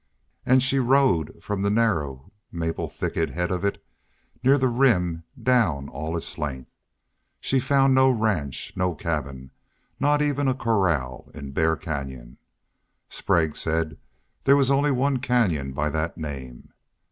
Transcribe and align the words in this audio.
And 0.47 0.63
she 0.63 0.79
rode 0.79 1.43
from 1.43 1.61
the 1.61 1.69
narrow, 1.69 2.31
maple 2.51 2.89
thicketed 2.89 3.29
head 3.35 3.51
of 3.51 3.63
it 3.63 3.85
near 4.43 4.57
the 4.57 4.67
Rim 4.67 5.25
down 5.39 5.87
all 5.89 6.17
its 6.17 6.39
length. 6.39 6.71
She 7.39 7.59
found 7.59 7.93
no 7.93 8.09
ranch, 8.09 8.73
no 8.75 8.95
cabin, 8.95 9.51
not 9.99 10.23
even 10.23 10.47
a 10.47 10.55
corral 10.55 11.29
in 11.35 11.51
Bear 11.51 11.75
Canyon. 11.75 12.39
Sprague 13.09 13.55
said 13.55 13.99
there 14.45 14.55
was 14.57 14.71
only 14.71 14.89
one 14.89 15.17
canyon 15.19 15.71
by 15.71 15.91
that 15.91 16.17
name. 16.17 16.73